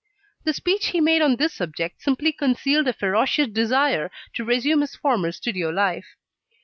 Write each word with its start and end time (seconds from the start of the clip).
The 0.45 0.53
speech 0.53 0.87
he 0.87 0.99
made 0.99 1.21
on 1.21 1.35
this 1.35 1.53
subject 1.53 2.01
simply 2.01 2.31
concealed 2.31 2.87
a 2.87 2.93
ferocious 2.93 3.49
desire 3.49 4.09
to 4.33 4.43
resume 4.43 4.81
his 4.81 4.95
former 4.95 5.31
studio 5.31 5.69
life. 5.69 6.15